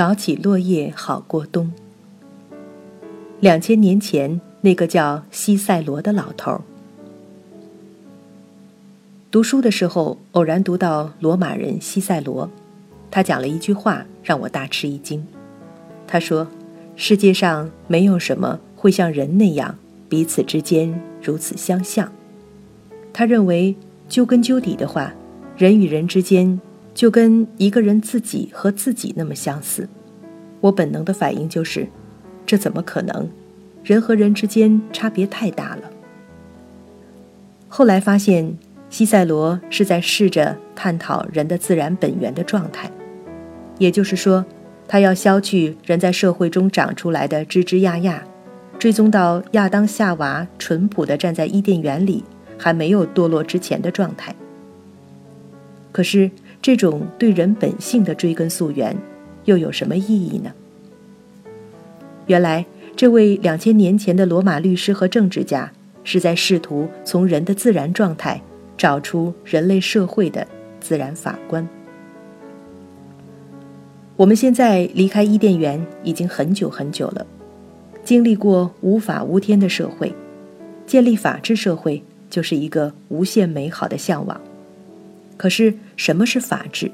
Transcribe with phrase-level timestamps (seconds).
[0.00, 1.70] 早起落叶好过冬。
[3.38, 6.62] 两千年前，那个叫西塞罗的老头儿，
[9.30, 12.48] 读书的时候偶然读到罗马人西塞罗，
[13.10, 15.22] 他讲了一句话让我大吃一惊。
[16.06, 16.48] 他说
[16.96, 19.76] ：“世界上没有什么会像人那样
[20.08, 22.10] 彼此之间如此相像。”
[23.12, 23.76] 他认为，
[24.08, 25.12] 究根究底的话，
[25.58, 26.58] 人与人之间。
[26.92, 29.88] 就跟一个人自己和自己那么相似，
[30.60, 31.86] 我本能的反应就是，
[32.44, 33.28] 这怎么可能？
[33.82, 35.90] 人和人之间差别太大了。
[37.68, 38.56] 后来发现，
[38.90, 42.90] 西塞罗是在试着探讨人的自然本源的状态，
[43.78, 44.44] 也就是说，
[44.86, 48.20] 他要消去人在社会中长出来的枝枝桠桠，
[48.78, 52.22] 追踪到亚当夏娃淳朴的站在伊甸园里
[52.58, 54.34] 还没有堕落之前的状态。
[55.92, 56.30] 可是。
[56.62, 58.94] 这种对人本性的追根溯源，
[59.50, 60.52] 又有什么意义呢？
[62.28, 65.72] 原来，这位两千年前的罗马律师和政治家，
[66.04, 68.40] 是在试图从人的自然状态
[68.78, 70.46] 找出人类社会的
[70.78, 71.68] 自然法官。
[74.16, 77.26] 我们现在离开伊甸园已经很久很久了，
[78.04, 80.14] 经历过无法无天的社会，
[80.86, 84.40] 建立法治社会就是一个无限美好的向往。
[85.36, 86.92] 可是，什么是法治？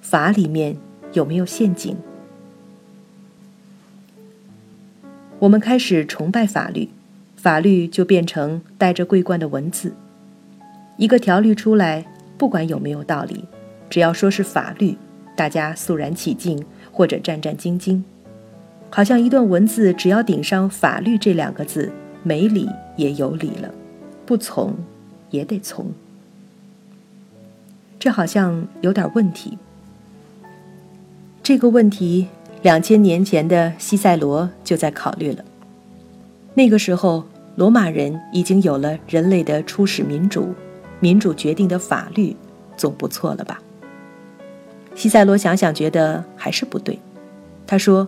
[0.00, 0.74] 法里面
[1.12, 1.96] 有没有陷阱？
[5.38, 6.88] 我们开始崇拜法律，
[7.36, 9.94] 法律就变成带着桂冠的文字。
[10.96, 12.04] 一个条律出来，
[12.36, 13.44] 不管有没有道理，
[13.88, 14.96] 只要说是法律，
[15.36, 18.02] 大家肃然起敬或者战战兢兢。
[18.90, 21.92] 好像一段文字，只要顶上“法律”这两个字，
[22.24, 23.72] 没理也有理了，
[24.26, 24.74] 不从
[25.30, 25.92] 也得从。
[28.00, 29.56] 这好像有点问题。
[31.48, 32.28] 这个问题，
[32.60, 35.42] 两千年前的西塞罗就在考虑了。
[36.52, 37.24] 那个时候，
[37.56, 40.52] 罗马人已经有了人类的初始民主，
[41.00, 42.36] 民主决定的法律，
[42.76, 43.62] 总不错了吧？
[44.94, 46.98] 西塞罗想想，觉得还是不对。
[47.66, 48.06] 他说：“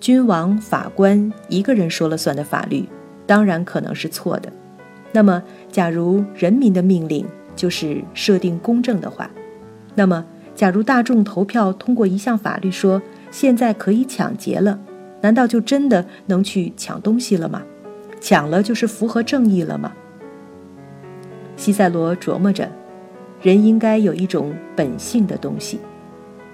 [0.00, 2.88] 君王、法官一个人说了算的法律，
[3.24, 4.52] 当然可能是错的。
[5.12, 5.40] 那么，
[5.70, 7.24] 假如人民的命令……”
[7.54, 9.30] 就是设定公正的话，
[9.94, 10.24] 那么，
[10.60, 13.00] 假如大众投票通过一项法律，说
[13.30, 14.78] 现在可以抢劫了，
[15.22, 17.62] 难道就真的能去抢东西了吗？
[18.20, 19.90] 抢了就是符合正义了吗？
[21.56, 22.70] 西塞罗琢磨着，
[23.40, 25.80] 人应该有一种本性的东西，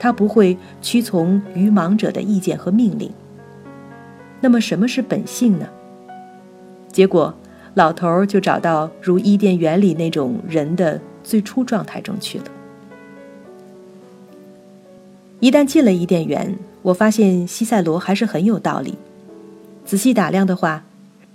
[0.00, 3.08] 他不会屈从愚盲者的意见和命令。
[4.40, 5.68] 那么，什么是本性呢？
[6.88, 7.32] 结果。
[7.74, 12.44] 老头儿就找到如伊甸园里那种人的最初状态中去了。
[15.42, 18.94] 一旦进了伊甸园，我发现西塞罗还是很有道理。
[19.84, 20.84] 仔细打量的话，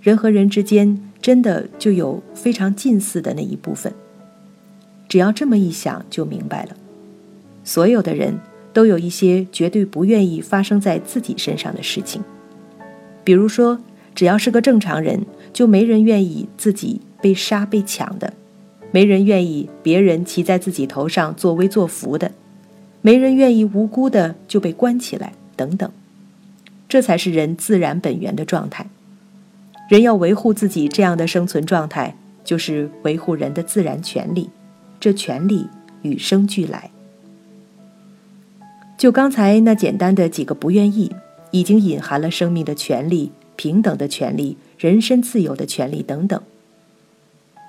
[0.00, 3.92] 人和人之间真的就有非常近似的那一部分。
[5.10, 6.70] 只要这么一想，就明白了：
[7.64, 8.38] 所有的人
[8.72, 12.22] 都有一些绝对不愿意发生在自己身上的事情，
[13.22, 13.78] 比如说，
[14.14, 15.20] 只要是个正常人。
[15.50, 18.32] 就没人愿意自己被杀被抢的，
[18.92, 22.30] 没人愿意别人骑在自己头上作威作福的，
[23.08, 25.90] 没人愿意无辜的就被关起来等等，
[26.90, 28.86] 这才是人自然本源的状态。
[29.88, 32.14] 人要维护自己这样的生存状态，
[32.44, 34.50] 就是维护人的自然权利，
[35.00, 35.66] 这权利
[36.02, 36.90] 与生俱来。
[38.98, 41.10] 就刚才那简单的几个不愿意，
[41.50, 44.58] 已经隐含了生命的权利、平等的权利。
[44.78, 46.42] 人身自由的权利等等，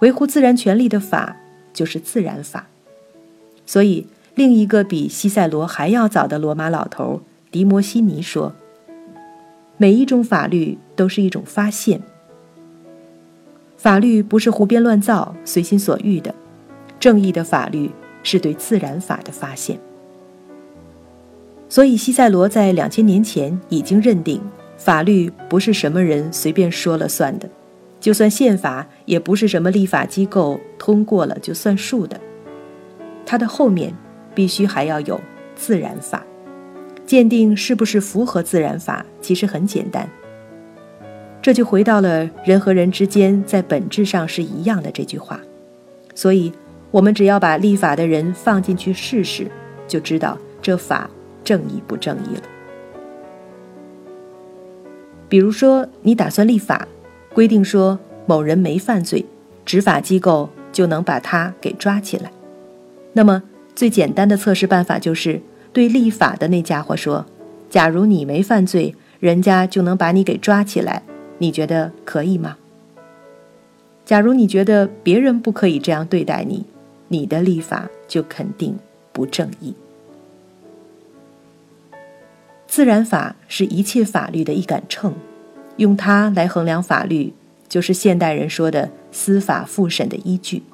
[0.00, 1.36] 维护自然权利的法
[1.72, 2.66] 就是自然法。
[3.64, 8.54] 所以，另一个比西塞罗还要早的罗马老头迪摩西尼说
[9.76, 12.00] ：“每一种法律都是一种发现。
[13.76, 16.32] 法律不是胡编乱造、随心所欲的，
[17.00, 17.90] 正义的法律
[18.22, 19.76] 是对自然法的发现。”
[21.68, 24.40] 所以，西塞罗在两千年前已经认定。
[24.76, 27.50] 法律不是什么人随便说了算的，
[27.98, 32.20] 就算宪法也不是什么立法机构通过了就算数的。
[33.26, 33.92] 它的后面
[34.38, 35.20] 必须还要有
[35.56, 36.22] 自然法，
[37.04, 40.08] 鉴定是不是符合自然法其实很简单。
[41.42, 45.40] 这就回到了人和人之间在本质上是一样的这句话。
[46.14, 46.52] 所以，
[46.92, 49.50] 我们只要把立法的人放进去试试，
[49.88, 51.10] 就知道这法
[51.42, 52.42] 正义不正义了。
[55.28, 56.86] 比如说，你打算立法，
[57.34, 59.26] 规定说某人没犯罪，
[59.64, 62.30] 执法机构就能把他给抓起来。
[63.12, 63.42] 那么，
[63.78, 65.40] 最简单的测试办法就是
[65.72, 67.24] 对立法的那家伙说
[67.70, 71.04] ：“假如你没犯罪，人家就能把你给抓起来，
[71.38, 72.56] 你觉得可以吗？
[74.04, 76.64] 假如你觉得别人不可以这样对待你，
[77.06, 78.76] 你的立法就肯定
[79.12, 79.72] 不正义。
[82.66, 85.14] 自然法是一切法律的一杆秤，
[85.76, 87.32] 用它来衡量法律，
[87.68, 90.64] 就是现代人说的司法复审的依据。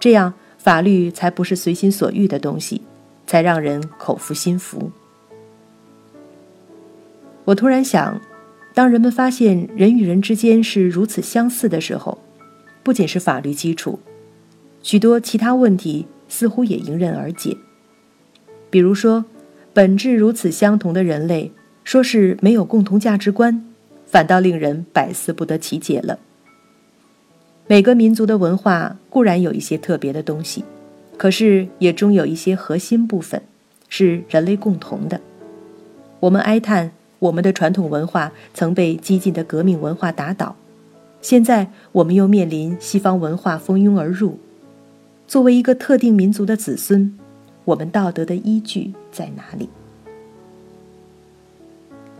[0.00, 2.82] 这样，法律才不是随心所欲的东西，
[3.26, 4.90] 才让人口服心服。
[7.44, 8.20] 我突然想，
[8.72, 12.18] 当人们发现人与人之间是如此相似的时候，
[12.82, 13.98] 不仅是法律基础，
[14.82, 17.56] 许多其他问题似乎也迎刃而解。
[18.70, 19.24] 比如说。
[19.74, 21.50] 本质如此相同的人类，
[21.82, 23.64] 说是没有共同价值观，
[24.04, 26.18] 反倒令人百思不得其解了。
[27.72, 30.62] 每个民族的文化固然有一些特别的东西，
[31.16, 33.40] 可是也终有一些核心部分
[33.88, 35.18] 是人类共同的。
[36.20, 40.54] 我们哀叹我们的传统文化曾被激进的革命文化打倒，
[41.22, 44.38] 现在我们又面临西方文化蜂拥而入。
[45.26, 47.18] 作为一个特定民族的子孙。
[47.64, 49.70] 我们道德的依据在哪里？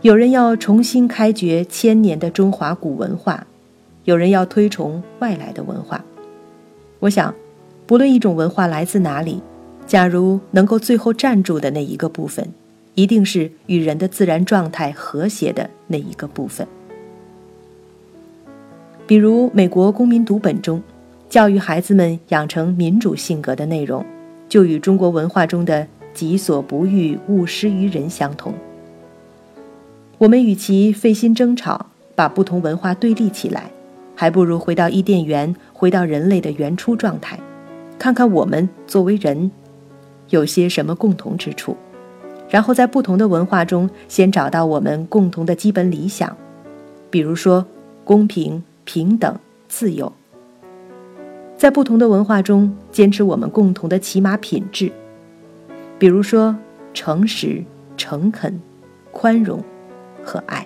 [0.01, 3.45] 有人要重新开掘千年的中华古文化，
[4.05, 6.03] 有人要推崇外来的文化。
[6.99, 7.33] 我想，
[7.85, 9.41] 不论一种文化来自哪里，
[9.85, 12.47] 假如能够最后站住的那一个部分，
[12.95, 16.67] 一定是与人的自然状态和谐的那一个部分。
[19.05, 20.81] 比如，美国公民读本中，
[21.29, 24.05] 教育孩子们养成民主性格的内容。
[24.49, 28.53] 就与中国文化中的“己所不欲，勿施于人”相同。
[30.19, 33.71] 我们与其费心争吵，把不同文化对立起来，
[34.23, 37.37] 还不如回到伊甸园，回到人类的原初状态，
[37.99, 39.51] 看看我们作为人
[40.29, 41.75] 有些什么共同之处，
[42.47, 46.37] 然后在不同的文化中先找到我们共同的基本理想，
[47.09, 47.65] 比如说
[48.05, 49.37] 公平、平等、
[49.67, 50.09] 自由。
[51.57, 54.89] 在不同的文化中，坚持我们共同的起码品质，
[55.99, 56.55] 比如说
[56.93, 57.61] 诚实、
[57.97, 58.57] 诚恳、
[59.11, 59.61] 宽容
[60.23, 60.65] 和爱。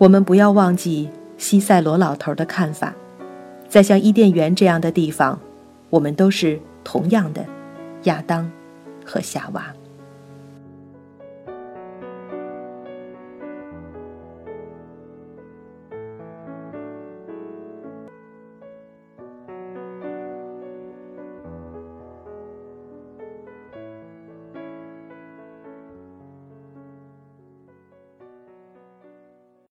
[0.00, 2.94] 我们不要忘记西塞罗老头的看法，
[3.68, 5.38] 在像伊甸园这样的地方，
[5.90, 7.44] 我们都是同样的
[8.04, 8.50] 亚当
[9.04, 9.66] 和夏娃。